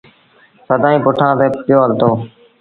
[0.67, 2.11] سدائيٚݩ پوٺآن تي پيو هلتو۔